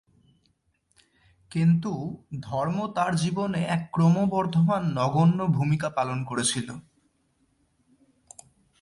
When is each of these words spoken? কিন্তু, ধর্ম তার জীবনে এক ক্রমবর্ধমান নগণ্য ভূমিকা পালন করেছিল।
কিন্তু, 1.51 1.91
ধর্ম 2.39 2.77
তার 2.87 3.15
জীবনে 3.15 3.59
এক 3.65 3.81
ক্রমবর্ধমান 3.91 4.81
নগণ্য 4.93 5.39
ভূমিকা 5.47 5.89
পালন 5.89 6.23
করেছিল। 6.23 6.67